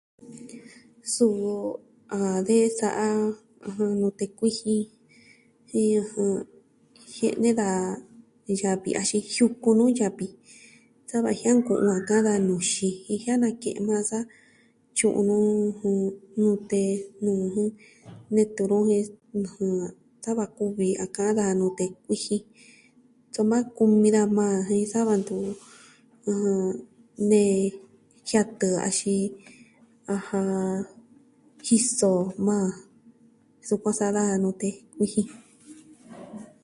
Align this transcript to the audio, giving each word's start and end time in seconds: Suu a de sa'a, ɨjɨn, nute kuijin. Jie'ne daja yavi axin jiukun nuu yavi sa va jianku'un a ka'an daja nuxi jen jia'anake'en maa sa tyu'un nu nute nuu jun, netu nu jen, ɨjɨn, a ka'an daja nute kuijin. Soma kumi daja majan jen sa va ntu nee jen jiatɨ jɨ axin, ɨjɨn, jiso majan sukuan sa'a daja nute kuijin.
Suu 1.13 1.41
a 2.17 2.19
de 2.47 2.57
sa'a, 2.79 3.09
ɨjɨn, 3.67 3.91
nute 4.01 4.25
kuijin. 4.37 4.83
Jie'ne 7.15 7.49
daja 7.59 7.91
yavi 8.61 8.89
axin 9.01 9.23
jiukun 9.33 9.75
nuu 9.79 9.91
yavi 9.99 10.27
sa 11.09 11.17
va 11.25 11.31
jianku'un 11.39 11.87
a 11.97 11.99
ka'an 12.07 12.25
daja 12.27 12.45
nuxi 12.47 12.87
jen 13.05 13.19
jia'anake'en 13.21 13.83
maa 13.89 14.03
sa 14.09 14.17
tyu'un 14.95 15.23
nu 15.29 15.37
nute 16.41 16.81
nuu 17.23 17.41
jun, 17.53 17.69
netu 18.35 18.61
nu 18.69 18.77
jen, 18.89 19.03
ɨjɨn, 20.27 20.87
a 21.03 21.05
ka'an 21.15 21.35
daja 21.37 21.53
nute 21.59 21.85
kuijin. 22.05 22.43
Soma 23.33 23.57
kumi 23.75 24.09
daja 24.15 24.33
majan 24.37 24.65
jen 24.79 24.87
sa 24.91 24.99
va 25.07 25.13
ntu 25.21 25.35
nee 27.29 27.55
jen 27.59 27.59
jiatɨ 28.27 28.67
jɨ 28.71 28.77
axin, 28.87 29.23
ɨjɨn, 30.15 30.51
jiso 31.65 32.09
majan 32.45 32.73
sukuan 33.67 33.95
sa'a 33.99 34.15
daja 34.17 34.35
nute 34.43 34.67
kuijin. 34.93 35.27